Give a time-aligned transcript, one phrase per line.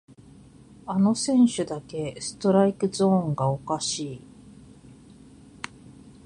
[0.87, 4.21] あの選手だけストライクゾーンがおかしい